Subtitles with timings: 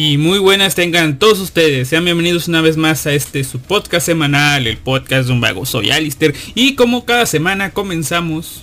[0.00, 4.06] Y muy buenas tengan todos ustedes, sean bienvenidos una vez más a este su podcast
[4.06, 5.66] semanal, el podcast de un vago.
[5.66, 8.62] Soy Alister y como cada semana comenzamos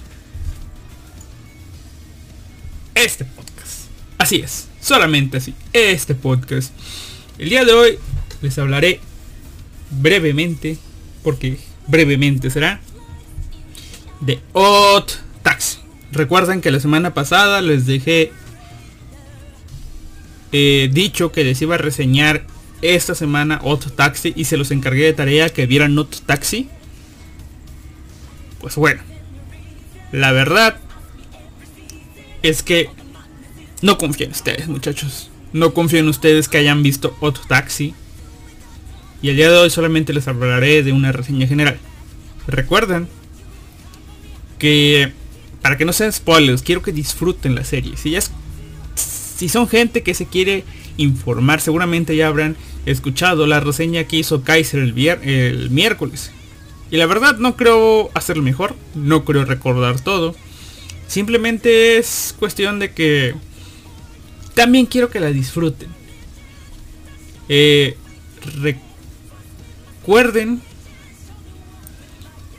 [2.93, 3.89] este podcast.
[4.17, 6.71] Así es, solamente así, este podcast.
[7.37, 7.99] El día de hoy
[8.41, 9.01] les hablaré
[9.91, 10.77] brevemente,
[11.21, 12.79] porque brevemente será,
[14.21, 15.79] de Hot Taxi.
[16.13, 18.31] Recuerden que la semana pasada les dejé
[20.57, 22.45] eh, dicho que les iba a reseñar
[22.81, 26.69] esta semana Otto Taxi y se los encargué de tarea que vieran Otto Taxi.
[28.61, 29.01] Pues bueno,
[30.13, 30.77] la verdad
[32.41, 32.89] es que
[33.81, 35.29] no confío en ustedes, muchachos.
[35.51, 37.93] No confío en ustedes que hayan visto Otto Taxi.
[39.21, 41.79] Y el día de hoy solamente les hablaré de una reseña general.
[42.47, 43.09] Recuerden
[44.57, 45.11] que
[45.61, 47.97] para que no sean spoilers, quiero que disfruten la serie.
[47.97, 48.21] Si ya
[49.35, 50.63] si son gente que se quiere
[50.97, 52.55] informar, seguramente ya habrán
[52.85, 56.31] escuchado la reseña que hizo Kaiser el, el miércoles.
[56.91, 60.35] Y la verdad no creo hacerlo mejor, no creo recordar todo.
[61.07, 63.35] Simplemente es cuestión de que
[64.53, 65.89] también quiero que la disfruten.
[67.49, 67.97] Eh,
[70.01, 70.61] recuerden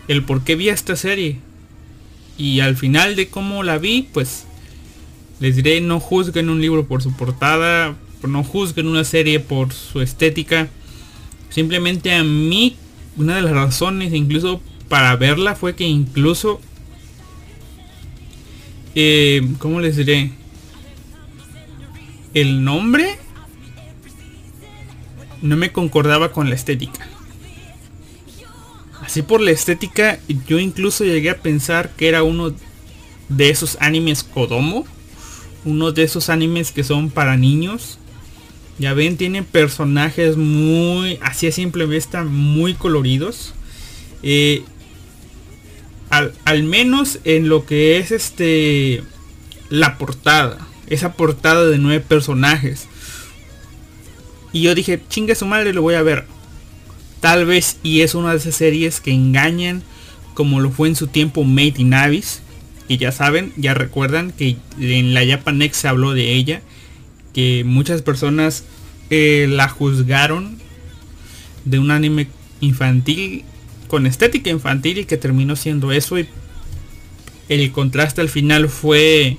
[0.08, 1.38] el por qué vi esta serie.
[2.38, 4.44] Y al final de cómo la vi, pues
[5.40, 10.00] les diré, no juzguen un libro por su portada, no juzguen una serie por su
[10.00, 10.68] estética.
[11.50, 12.76] Simplemente a mí,
[13.16, 16.60] una de las razones incluso para verla fue que incluso...
[18.94, 20.32] Eh, ¿Cómo les diré?
[22.32, 23.18] El nombre
[25.42, 27.06] no me concordaba con la estética.
[29.02, 32.54] Así por la estética, yo incluso llegué a pensar que era uno
[33.28, 34.86] de esos animes Kodomo
[35.66, 37.98] uno de esos animes que son para niños.
[38.78, 43.52] Ya ven, tienen personajes muy, así a simple vista, muy coloridos.
[44.22, 44.62] Eh,
[46.08, 49.02] al, menos en lo que es este
[49.68, 50.58] la portada.
[50.86, 52.86] Esa portada de nueve personajes.
[54.52, 56.26] Y yo dije, chingue su madre, lo voy a ver.
[57.20, 59.82] Tal vez y es una de esas series que engañan.
[60.34, 62.42] Como lo fue en su tiempo Made in Abyss.
[62.88, 66.62] Y ya saben, ya recuerdan que en la Japanex se habló de ella,
[67.34, 68.64] que muchas personas
[69.10, 70.58] eh, la juzgaron
[71.64, 72.28] de un anime
[72.60, 73.44] infantil
[73.88, 76.28] con estética infantil y que terminó siendo eso y
[77.48, 79.36] el contraste al final fue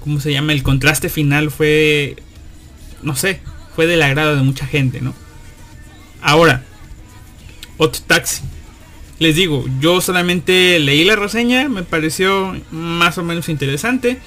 [0.00, 0.52] ¿cómo se llama?
[0.52, 2.16] El contraste final fue
[3.02, 3.40] no sé,
[3.74, 5.14] fue del agrado de mucha gente, ¿no?
[6.20, 6.64] Ahora,
[7.78, 8.42] Otto Taxi
[9.20, 14.18] les digo, yo solamente leí la reseña, me pareció más o menos interesante.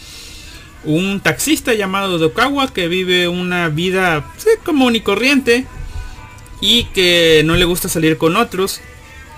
[0.86, 4.24] Un taxista llamado Dokawa que vive una vida
[4.64, 5.66] común y corriente
[6.62, 8.82] y que no le gusta salir con otros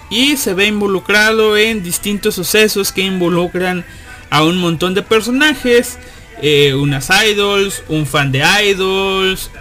[0.09, 3.85] y se ve involucrado en distintos sucesos que involucran
[4.29, 5.97] a un montón de personajes,
[6.41, 9.51] eh, unas idols, un fan de idols,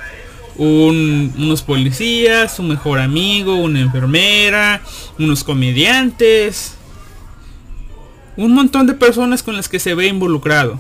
[0.57, 4.83] unos policías, un mejor amigo, una enfermera,
[5.19, 6.75] unos comediantes,
[8.37, 10.79] un montón de personas con las que se ve involucrado.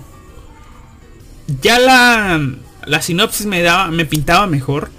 [1.60, 2.40] Ya la,
[2.86, 4.90] la sinopsis me daba, me pintaba mejor.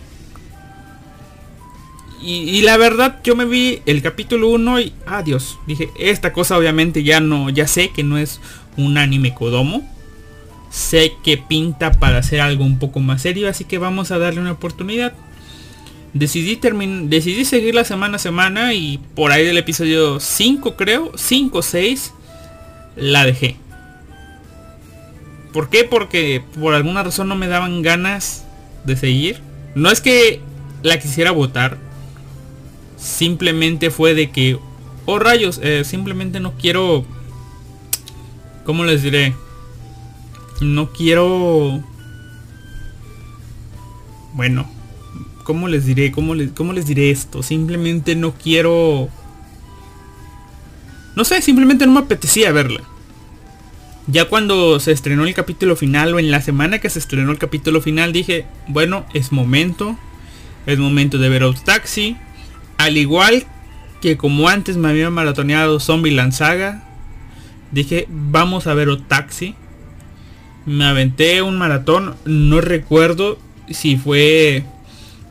[2.27, 5.59] Y, la verdad yo me vi el capítulo 1 y adiós.
[5.67, 8.41] dije, esta cosa obviamente ya no, ya sé que no es
[8.77, 9.87] un anime Kodomo
[10.75, 14.41] sé que pinta para hacer algo un poco más serio, así que vamos a darle
[14.41, 15.13] una oportunidad.
[16.13, 16.59] Decidí,
[17.07, 21.61] decidí seguir la semana a semana y por ahí del episodio 5 creo, 5 o
[21.61, 22.13] 6,
[22.97, 23.55] la dejé.
[25.53, 25.85] ¿Por qué?
[25.85, 28.43] Porque por alguna razón no me daban ganas
[28.83, 29.39] de seguir.
[29.75, 30.41] No es que
[30.83, 31.77] la quisiera votar.
[32.97, 34.59] Simplemente fue de que,
[35.05, 37.05] oh rayos, eh, simplemente no quiero...
[38.65, 39.35] ¿Cómo les diré?
[40.61, 41.83] No quiero...
[44.33, 44.69] Bueno,
[45.43, 46.11] ¿cómo les diré?
[46.11, 47.43] ¿Cómo les, ¿Cómo les diré esto?
[47.43, 49.09] Simplemente no quiero...
[51.15, 52.81] No sé, simplemente no me apetecía verla.
[54.07, 57.37] Ya cuando se estrenó el capítulo final o en la semana que se estrenó el
[57.37, 59.97] capítulo final dije, bueno, es momento.
[60.65, 62.17] Es momento de ver Out Taxi.
[62.77, 63.45] Al igual
[64.01, 66.83] que como antes me había maratoneado Zombie Saga.
[67.71, 69.55] Dije, vamos a ver Out Taxi
[70.65, 73.37] me aventé un maratón, no recuerdo
[73.69, 74.63] si fue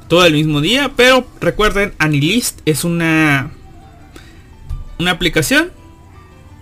[0.08, 3.50] todo el mismo día, pero recuerden, Anilist es una
[4.98, 5.70] una aplicación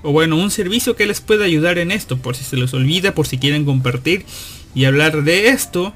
[0.02, 3.14] o bueno, un servicio que les puede ayudar en esto, por si se les olvida,
[3.14, 4.26] por si quieren compartir
[4.74, 5.92] y hablar de esto,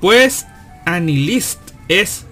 [0.00, 0.46] pues
[0.84, 2.26] Anilist es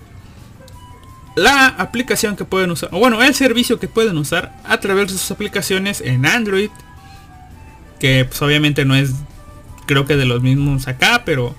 [1.37, 5.19] la aplicación que pueden usar, o bueno, el servicio que pueden usar a través de
[5.19, 6.71] sus aplicaciones en Android,
[8.01, 9.13] que pues obviamente no es,
[9.87, 11.55] creo que de los mismos acá, pero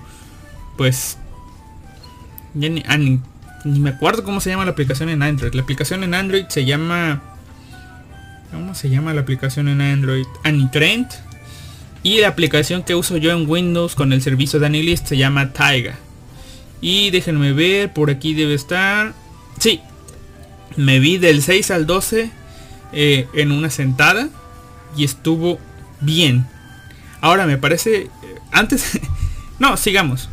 [0.76, 1.18] pues
[2.54, 3.20] ya ni, ah, ni,
[3.64, 5.54] me acuerdo cómo se llama la aplicación en Android.
[5.54, 7.22] La aplicación en Android se llama,
[8.52, 10.26] ¿cómo se llama la aplicación en Android?
[10.42, 11.08] Anitrend.
[12.02, 15.52] Y la aplicación que uso yo en Windows con el servicio de Anilist se llama
[15.52, 15.96] Taiga.
[16.82, 19.14] Y déjenme ver, por aquí debe estar.
[19.58, 19.80] Sí,
[20.76, 22.30] me vi del 6 al 12
[22.92, 24.28] eh, en una sentada
[24.96, 25.58] y estuvo
[26.00, 26.46] bien.
[27.24, 28.02] Ahora me parece...
[28.02, 28.10] Eh,
[28.52, 29.00] antes...
[29.58, 30.28] no, sigamos.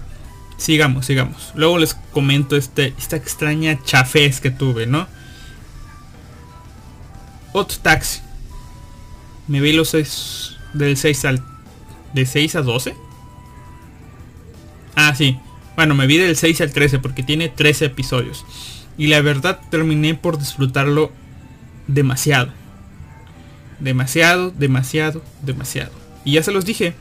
[0.57, 1.53] Sigamos, sigamos.
[1.55, 5.07] Luego les comento este, esta extraña chafez que tuve, ¿no?
[7.53, 8.19] Otro taxi.
[9.47, 11.41] Me vi los 6 del 6 al...
[12.13, 12.93] De 6 a 12.
[14.97, 15.39] Ah, sí.
[15.77, 18.45] Bueno, me vi del 6 al 13 porque tiene 13 episodios.
[18.97, 21.13] Y la verdad terminé por disfrutarlo
[21.88, 22.51] demasiado.
[23.79, 26.00] Demasiado, demasiado, demasiado.
[26.25, 26.94] Y ya se los dije.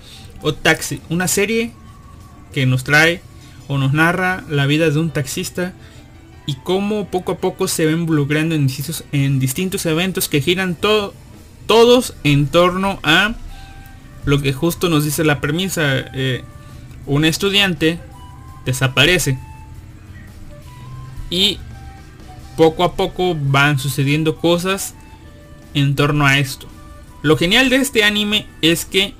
[0.42, 1.72] O Taxi, una serie
[2.52, 3.20] que nos trae
[3.68, 5.74] o nos narra la vida de un taxista
[6.46, 10.74] y cómo poco a poco se va involucrando en distintos, en distintos eventos que giran
[10.74, 11.14] todo,
[11.66, 13.34] todos en torno a
[14.24, 15.82] lo que justo nos dice la premisa.
[16.14, 16.42] Eh,
[17.06, 18.00] un estudiante
[18.64, 19.38] desaparece.
[21.28, 21.58] Y
[22.56, 24.94] poco a poco van sucediendo cosas
[25.74, 26.66] en torno a esto.
[27.22, 29.14] Lo genial de este anime es que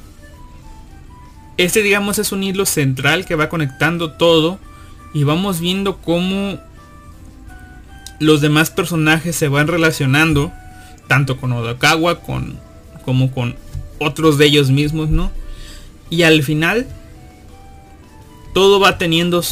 [1.56, 4.58] este digamos es un hilo central que va conectando todo
[5.12, 6.58] y vamos viendo cómo
[8.18, 10.52] los demás personajes se van relacionando
[11.08, 12.58] tanto con Odokawa con,
[13.04, 13.56] como con
[13.98, 15.32] otros de ellos mismos, ¿no?
[16.08, 16.86] Y al final
[18.54, 19.42] todo va teniendo...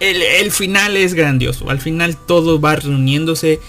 [0.00, 1.70] El, final es grandioso.
[1.70, 3.60] Al final todo va reuniéndose,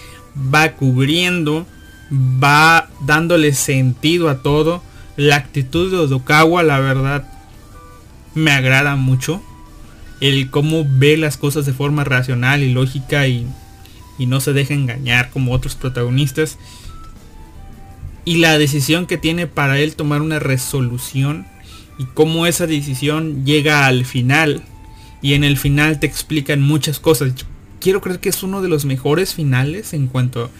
[0.52, 1.66] va cubriendo,
[2.12, 4.82] va dándole sentido a todo.
[5.16, 7.28] La actitud de Odokawa, la verdad,
[8.34, 9.42] me agrada mucho.
[10.20, 13.46] El cómo ve las cosas de forma racional y lógica y,
[14.18, 16.58] y no se deja engañar como otros protagonistas.
[18.24, 21.46] Y la decisión que tiene para él tomar una resolución
[21.98, 24.62] y cómo esa decisión llega al final
[25.22, 27.32] y en el final te explican muchas cosas.
[27.78, 30.50] quiero creer que es uno de los mejores finales en cuanto a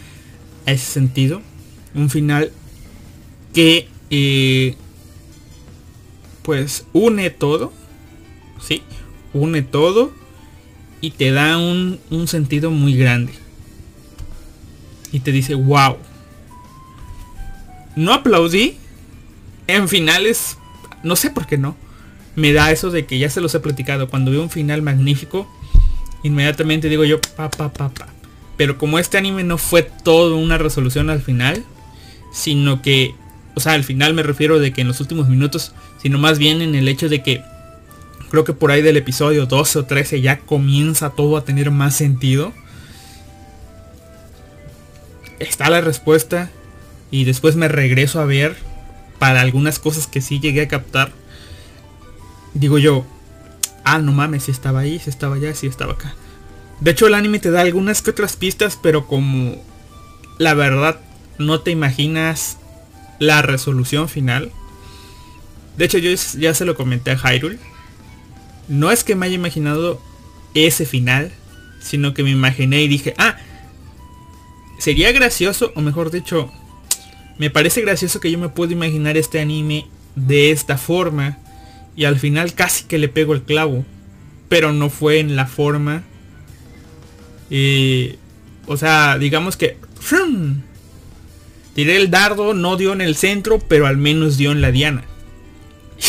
[0.66, 1.42] ese sentido.
[1.94, 2.52] Un final
[3.52, 4.76] que eh,
[6.42, 7.72] pues une todo.
[8.60, 8.82] ¿Sí?
[9.32, 10.12] Une todo
[11.00, 13.32] y te da un, un sentido muy grande.
[15.12, 15.96] Y te dice, wow.
[17.96, 18.76] No aplaudí
[19.66, 20.56] en finales
[21.02, 21.76] no sé por qué no.
[22.36, 24.08] Me da eso de que ya se los he platicado.
[24.08, 25.48] Cuando veo un final magnífico,
[26.22, 28.06] inmediatamente digo yo, pa, pa, pa, pa.
[28.60, 31.64] Pero como este anime no fue todo una resolución al final,
[32.30, 33.14] sino que,
[33.54, 35.72] o sea, al final me refiero de que en los últimos minutos,
[36.02, 37.42] sino más bien en el hecho de que
[38.28, 41.96] creo que por ahí del episodio 12 o 13 ya comienza todo a tener más
[41.96, 42.52] sentido.
[45.38, 46.50] Está la respuesta
[47.10, 48.58] y después me regreso a ver
[49.18, 51.12] para algunas cosas que sí llegué a captar,
[52.52, 53.06] digo yo,
[53.84, 56.14] ah, no mames, si estaba ahí, si estaba allá, si estaba acá.
[56.80, 59.62] De hecho, el anime te da algunas que otras pistas, pero como
[60.38, 60.98] la verdad
[61.38, 62.58] no te imaginas
[63.18, 64.50] la resolución final.
[65.76, 67.58] De hecho, yo ya se lo comenté a Hyrule.
[68.68, 70.00] No es que me haya imaginado
[70.54, 71.32] ese final,
[71.80, 73.36] sino que me imaginé y dije, ah,
[74.78, 76.50] sería gracioso, o mejor dicho,
[77.38, 81.38] me parece gracioso que yo me puedo imaginar este anime de esta forma
[81.96, 83.84] y al final casi que le pego el clavo,
[84.48, 86.02] pero no fue en la forma.
[87.50, 88.18] Eh,
[88.66, 89.76] o sea, digamos que
[91.74, 95.04] tiré el dardo, no dio en el centro, pero al menos dio en la diana.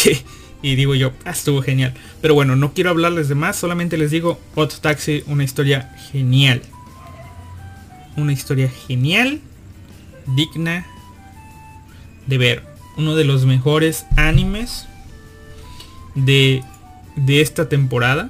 [0.61, 1.93] y digo yo, ah, estuvo genial.
[2.21, 6.61] Pero bueno, no quiero hablarles de más, solamente les digo, Hot Taxi, una historia genial.
[8.15, 9.41] Una historia genial,
[10.35, 10.85] digna
[12.27, 12.63] de ver
[12.97, 14.87] uno de los mejores animes
[16.15, 16.63] de,
[17.15, 18.29] de esta temporada.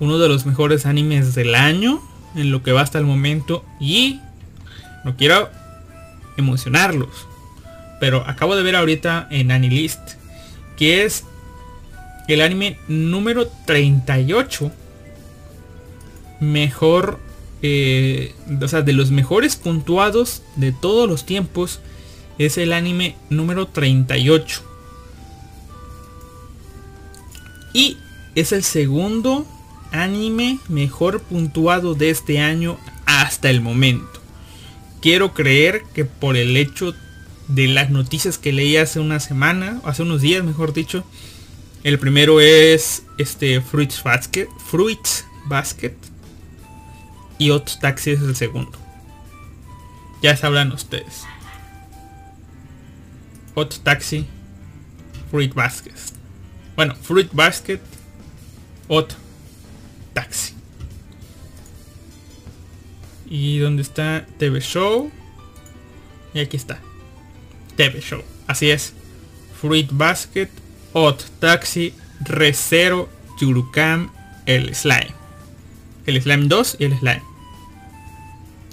[0.00, 2.02] Uno de los mejores animes del año
[2.34, 3.64] en lo que va hasta el momento.
[3.80, 4.20] Y
[5.04, 5.50] no quiero
[6.36, 7.26] emocionarlos.
[8.00, 10.00] Pero acabo de ver ahorita en Anilist
[10.76, 11.24] que es
[12.28, 14.70] el anime número 38
[16.40, 17.18] mejor
[17.62, 21.80] eh, o sea de los mejores puntuados de todos los tiempos
[22.38, 24.62] es el anime número 38.
[27.72, 27.96] Y
[28.34, 29.46] es el segundo
[29.92, 34.20] anime mejor puntuado de este año hasta el momento.
[35.00, 36.94] Quiero creer que por el hecho
[37.48, 41.04] de las noticias que leí hace una semana, hace unos días mejor dicho,
[41.84, 45.94] el primero es este Fruits Basket, Fruits Basket
[47.38, 48.76] y otro Taxi es el segundo.
[50.22, 51.24] Ya sabrán ustedes.
[53.54, 54.26] Hot Taxi,
[55.30, 55.94] Fruit Basket.
[56.74, 57.80] Bueno, Fruit Basket,
[58.88, 59.16] Hot
[60.16, 60.54] Taxi.
[63.28, 65.10] ¿Y dónde está TV Show?
[66.32, 66.80] Y aquí está.
[67.76, 68.22] TV Show.
[68.46, 68.94] Así es.
[69.60, 70.48] Fruit Basket,
[70.94, 74.10] Hot Taxi, Recero, Yurukam,
[74.46, 75.12] el Slime.
[76.06, 77.22] El Slime 2 y el Slime.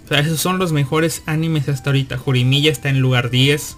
[0.05, 2.17] O sea, esos son los mejores animes hasta ahorita.
[2.17, 3.75] Jorimilla está en lugar 10.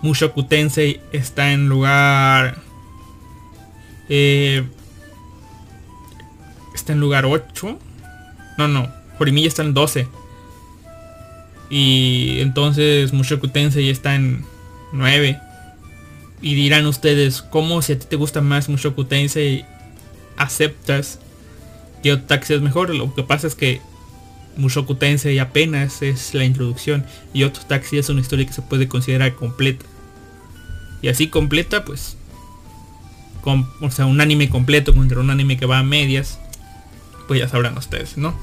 [0.00, 2.62] Mushoku Tensei está en lugar...
[4.08, 4.64] Eh,
[6.84, 7.78] está en lugar 8.
[8.58, 8.92] No, no.
[9.16, 10.06] Jorimilla está en 12.
[11.70, 14.44] Y entonces Mushoku Tensei está en
[14.92, 15.40] 9.
[16.42, 19.64] Y dirán ustedes, ¿cómo si a ti te gusta más Mushoku Tensei
[20.36, 21.20] aceptas
[22.02, 22.94] que Otaxi es mejor?
[22.94, 23.80] Lo que pasa es que
[24.58, 29.34] Mushoku Tensei apenas es la introducción y Otaxi es una historia que se puede considerar
[29.36, 29.86] completa.
[31.00, 32.18] Y así completa, pues,
[33.40, 36.38] con, o sea, un anime completo contra un anime que va a medias,
[37.26, 38.34] pues ya sabrán ustedes, ¿no?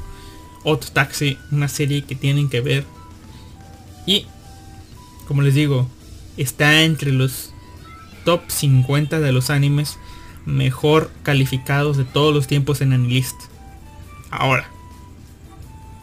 [0.93, 2.85] Taxi, una serie que tienen que ver.
[4.05, 4.25] Y,
[5.27, 5.89] como les digo,
[6.37, 7.51] está entre los
[8.25, 9.97] top 50 de los animes
[10.45, 13.35] mejor calificados de todos los tiempos en Anilist.
[14.29, 14.69] Ahora,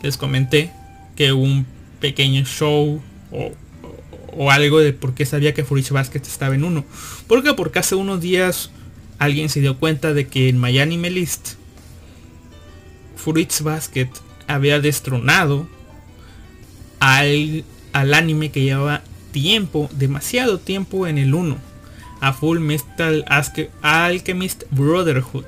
[0.02, 0.72] les comenté
[1.16, 1.66] que un
[2.00, 3.52] pequeño show o,
[4.36, 6.84] o, algo de por qué sabía que Fruits Basket estaba en uno.
[7.26, 7.54] ¿Por qué?
[7.54, 8.70] Porque hace unos días
[9.18, 11.57] alguien se dio cuenta de que en My Anime List
[13.18, 14.08] Fruits Basket
[14.46, 15.66] había destronado
[17.00, 21.58] al, al anime que llevaba tiempo, demasiado tiempo en el 1,
[22.20, 23.24] a Full Metal
[23.82, 25.44] Alchemist Brotherhood.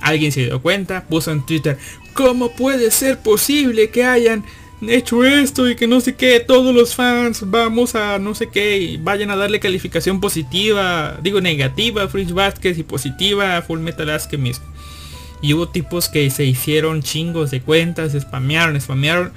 [0.00, 1.78] Alguien se dio cuenta, puso en Twitter,
[2.14, 4.44] ¿cómo puede ser posible que hayan
[4.88, 8.78] hecho esto y que no sé qué, todos los fans vamos a no sé qué
[8.78, 13.78] y vayan a darle calificación positiva, digo negativa a Fridge Vázquez y positiva a Full
[13.78, 14.62] Metal Alchemist.
[15.42, 19.32] Y hubo tipos que se hicieron chingos de cuentas, spamearon, spamearon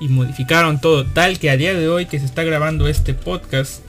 [0.00, 1.04] y modificaron todo.
[1.06, 3.82] Tal que a día de hoy que se está grabando este podcast,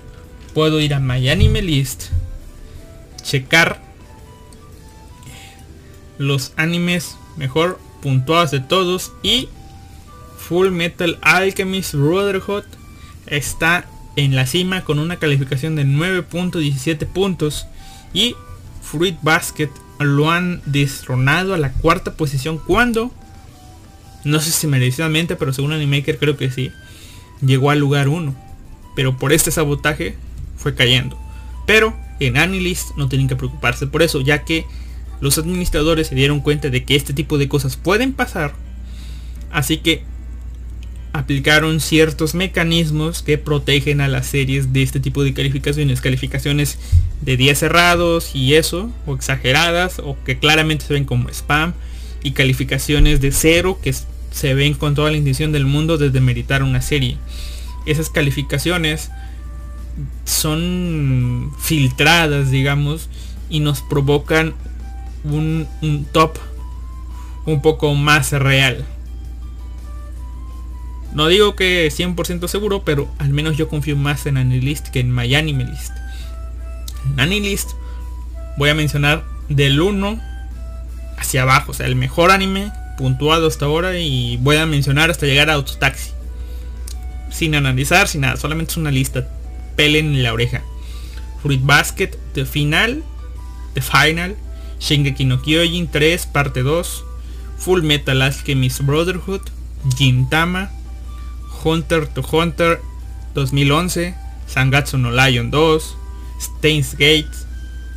[0.53, 2.05] puedo ir a My Anime List,
[3.23, 3.81] checar
[6.17, 9.47] los animes mejor puntuados de todos y
[10.37, 12.63] Full Metal Alchemist Brotherhood
[13.27, 17.67] está en la cima con una calificación de 9.17 puntos
[18.13, 18.35] y
[18.91, 19.69] Fruit Basket
[19.99, 23.09] lo han destronado a la cuarta posición cuando,
[24.25, 26.71] no sé si merecidamente, pero según Animaker creo que sí,
[27.41, 28.35] llegó al lugar 1.
[28.95, 30.17] Pero por este sabotaje
[30.57, 31.17] fue cayendo.
[31.65, 34.65] Pero en Anilist no tienen que preocuparse por eso, ya que
[35.21, 38.53] los administradores se dieron cuenta de que este tipo de cosas pueden pasar.
[39.51, 40.03] Así que
[41.13, 46.01] aplicaron ciertos mecanismos que protegen a las series de este tipo de calificaciones.
[46.01, 46.77] Calificaciones
[47.21, 51.73] de 10 cerrados y eso, o exageradas, o que claramente se ven como spam.
[52.23, 53.93] Y calificaciones de cero que
[54.31, 57.17] se ven con toda la intención del mundo de demeritar una serie.
[57.85, 59.09] Esas calificaciones
[60.23, 63.09] son filtradas, digamos,
[63.49, 64.53] y nos provocan
[65.23, 66.37] un, un top
[67.45, 68.85] un poco más real.
[71.13, 75.13] No digo que 100% seguro, pero al menos yo confío más en Anilist que en
[75.13, 75.91] MyAnimeList.
[77.11, 77.71] En Anilist
[78.57, 80.19] voy a mencionar del 1
[81.17, 85.25] hacia abajo, o sea, el mejor anime puntuado hasta ahora y voy a mencionar hasta
[85.25, 86.11] llegar a Autotaxi.
[87.29, 89.27] Sin analizar, sin nada, solamente es una lista.
[89.75, 90.61] Pelen en la oreja.
[91.41, 93.03] Fruit Basket, The Final,
[93.73, 94.35] The Final,
[94.79, 97.03] Shingeki no Kyojin 3, parte 2,
[97.57, 99.41] Full Metal Alchemist Brotherhood,
[99.97, 100.71] Gintama,
[101.63, 102.79] Hunter to Hunter
[103.33, 104.13] 2011,
[104.47, 105.79] Sangatsu no Lion 2,
[106.39, 107.29] Stains Gate,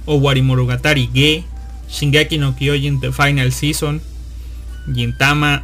[0.07, 1.45] Owari Monogatari Ge,
[1.89, 4.01] Shingeki no Kyojin The Final Season,
[4.93, 5.63] Gintama,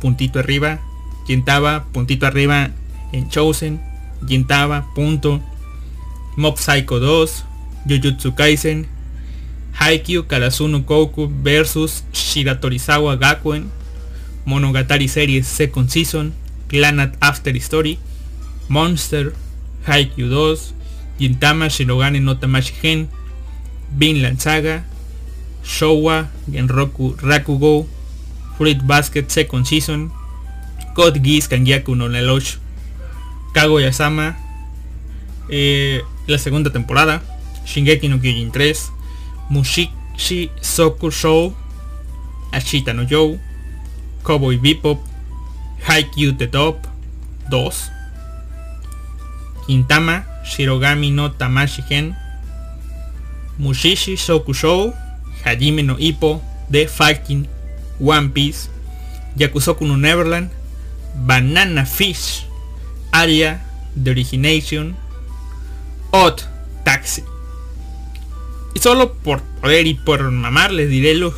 [0.00, 0.78] puntito arriba,
[1.26, 2.70] Gintaba, puntito arriba
[3.12, 3.80] en Chosen,
[4.26, 5.40] Gintaba, punto,
[6.36, 7.44] Mob Psycho 2,
[7.86, 8.86] Jujutsu Kaisen,
[9.74, 13.70] Haikyuu Karasuno Koku versus Shiratorizawa Gakuen,
[14.44, 16.32] Monogatari Series Second Season,
[16.72, 17.98] Planet After Story,
[18.72, 19.36] Monster,
[19.84, 20.72] Haikyuu 2,
[21.20, 23.08] Gintama Shirogane no Tamashi Gen,
[23.92, 24.82] Vinland Saga,
[25.62, 27.86] Showa Genroku Rakugo,
[28.56, 30.10] Fruit Basket Second Season,
[30.96, 32.56] Code Geass Kangyaku no Lelouch,
[33.52, 34.34] Kaguya-sama,
[35.50, 37.20] eh, la segunda temporada,
[37.66, 38.90] Shingeki no Kyojin 3,
[39.50, 41.52] Mushishi Soku Show,
[42.50, 43.38] Ashita no Joe,
[44.24, 45.11] Cowboy Bebop,
[45.86, 46.86] Haikyuu The Top
[47.50, 47.70] 2,
[49.66, 52.14] Kintama, Shirogami no Tamashi Gen,
[53.58, 54.92] Mushishi Soku Show,
[55.44, 57.46] Hajime no Ippo, The Fighting,
[58.00, 58.68] One Piece,
[59.36, 60.50] Yakusoku no Neverland,
[61.14, 62.46] Banana Fish,
[63.12, 63.60] Aria,
[63.94, 64.96] The Origination,
[66.12, 66.42] Odd
[66.84, 67.22] Taxi.
[68.74, 71.34] Y solo por poder y por mamar les diré los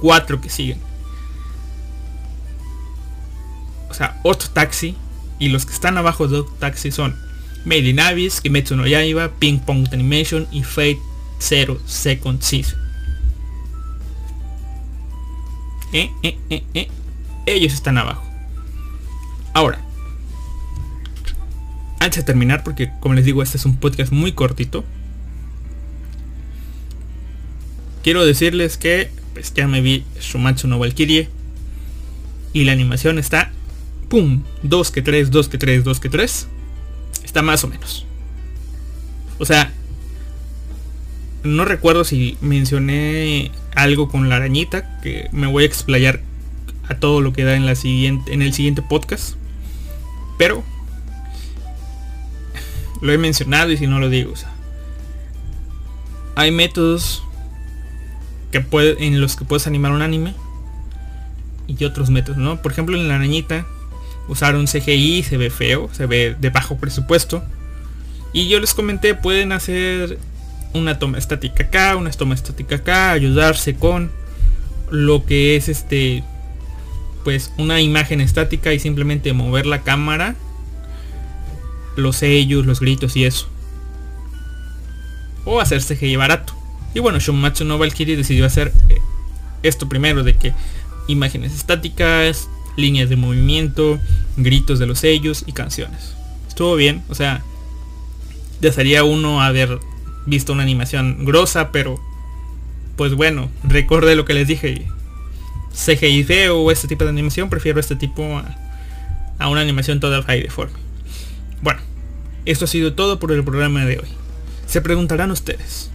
[0.00, 0.85] cuatro que siguen.
[3.96, 4.94] Sea, Odd Taxi
[5.38, 7.16] y los que están abajo de Odd Taxi son
[7.64, 11.00] Made in Abyss, Kimetsu no Yaiba, Ping Pong Animation y Fate
[11.40, 12.78] Zero Second Season.
[15.92, 16.88] Eh, eh, eh.
[17.46, 18.22] Ellos están abajo.
[19.52, 19.80] Ahora,
[22.00, 24.84] antes de terminar, porque como les digo, este es un podcast muy cortito.
[28.02, 31.28] Quiero decirles que pues ya me vi Shumatsu no Valkyrie.
[32.52, 33.52] Y la animación está.
[34.08, 34.42] ¡Pum!
[34.62, 36.48] 2 que 3, 2 que 3, 2 que 3.
[37.24, 38.06] Está más o menos.
[39.38, 39.72] O sea.
[41.42, 45.00] No recuerdo si mencioné algo con la arañita.
[45.00, 46.20] Que me voy a explayar
[46.88, 48.32] a todo lo que da en la siguiente.
[48.32, 49.34] en el siguiente podcast.
[50.38, 50.64] Pero.
[53.00, 54.32] Lo he mencionado y si no lo digo.
[54.32, 54.50] O sea,
[56.36, 57.22] hay métodos
[58.52, 60.34] que puede, en los que puedes animar un anime
[61.66, 62.62] y otros métodos, ¿no?
[62.62, 63.66] Por ejemplo, en la arañita
[64.28, 67.42] usaron CGI, se ve feo, se ve de bajo presupuesto.
[68.32, 70.18] Y yo les comenté, pueden hacer
[70.74, 74.10] una toma estática acá, una toma estática acá, ayudarse con
[74.90, 76.22] lo que es este
[77.24, 80.36] pues una imagen estática y simplemente mover la cámara,
[81.96, 83.48] los sellos, los gritos y eso.
[85.44, 86.54] O hacer CGI barato.
[86.94, 89.00] Y bueno, Shumatsu no Valkyrie decidió hacer eh,
[89.64, 90.52] esto primero, de que
[91.08, 93.98] imágenes estáticas, líneas de movimiento,
[94.36, 96.14] gritos de los sellos y canciones.
[96.48, 97.42] Estuvo bien, o sea,
[98.60, 99.78] desearía uno haber
[100.26, 102.00] visto una animación grosa, pero
[102.96, 104.86] pues bueno, recordé lo que les dije.
[105.72, 108.56] CGI feo o este tipo de animación, prefiero este tipo a,
[109.38, 110.78] a una animación toda high deforme.
[111.62, 111.80] Bueno,
[112.46, 114.08] esto ha sido todo por el programa de hoy.
[114.66, 115.90] Se preguntarán ustedes,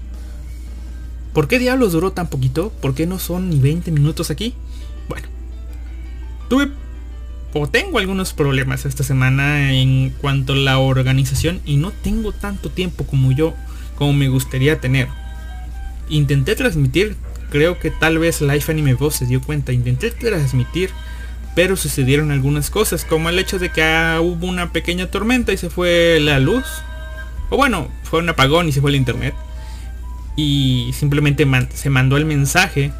[1.33, 2.71] ¿Por qué diablos duró tan poquito?
[2.81, 4.53] ¿Por qué no son ni 20 minutos aquí?
[5.07, 5.27] Bueno,
[6.51, 6.69] tuve
[7.53, 12.69] o tengo algunos problemas esta semana en cuanto a la organización y no tengo tanto
[12.69, 13.53] tiempo como yo,
[13.95, 15.07] como me gustaría tener.
[16.09, 17.15] Intenté transmitir,
[17.51, 20.89] creo que tal vez Life Anime Boss se dio cuenta, intenté transmitir,
[21.55, 25.57] pero sucedieron algunas cosas, como el hecho de que ah, hubo una pequeña tormenta y
[25.57, 26.65] se fue la luz.
[27.49, 29.35] O bueno, fue un apagón y se fue el internet
[30.35, 32.91] y simplemente se mandó el mensaje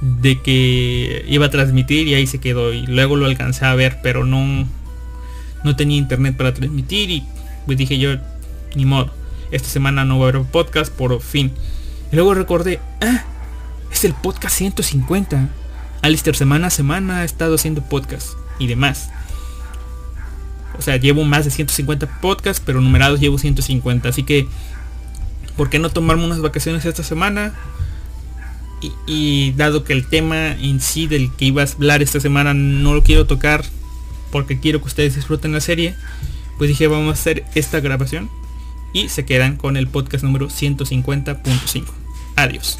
[0.00, 2.72] de que iba a transmitir y ahí se quedó.
[2.72, 4.66] Y luego lo alcancé a ver pero no
[5.62, 7.26] no tenía internet para transmitir y
[7.66, 8.16] pues dije yo
[8.74, 9.10] ni modo
[9.50, 11.52] esta semana no va a haber podcast por fin.
[12.12, 13.24] Y luego recordé ah
[13.92, 15.48] es el podcast 150
[16.02, 19.10] Alistair semana a semana ha estado haciendo podcast y demás.
[20.78, 24.48] O sea llevo más de 150 podcasts pero numerados llevo 150 así que
[25.56, 27.52] ¿por qué no tomarme unas vacaciones esta semana?
[29.06, 32.94] Y, dado que el tema en sí del que iba a hablar esta semana no
[32.94, 33.64] lo quiero tocar
[34.30, 35.94] porque quiero que ustedes disfruten la serie,
[36.56, 38.30] pues dije vamos a hacer esta grabación
[38.92, 41.84] y se quedan con el podcast número 150.5.
[42.36, 42.78] Adiós.